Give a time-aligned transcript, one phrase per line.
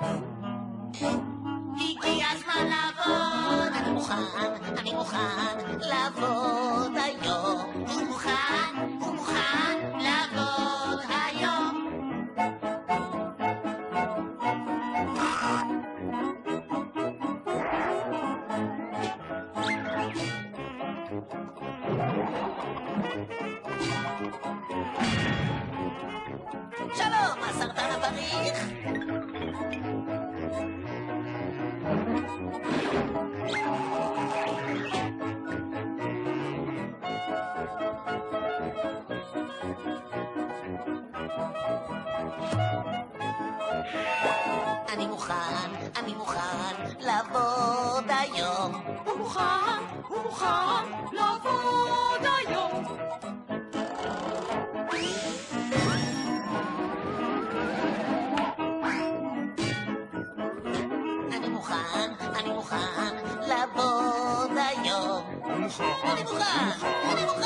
[0.00, 0.16] הגיע
[2.32, 4.14] הזמן לעבוד, אני מוכן,
[4.78, 7.84] אני מוכן לעבוד היום.
[7.88, 11.88] הוא מוכן, הוא מוכן לעבוד היום.
[26.94, 28.97] שלום, הסרטן הבריך.
[44.92, 45.34] אני מוכן,
[45.96, 46.38] אני מוכן
[47.00, 48.82] לעבוד היום.
[49.04, 49.40] הוא מוכן,
[50.08, 52.84] הוא מוכן לעבוד היום.
[61.36, 63.16] אני מוכן, אני מוכן
[63.46, 65.40] לעבוד היום.
[65.50, 66.22] אני מוכן, אני
[67.24, 67.37] מוכן.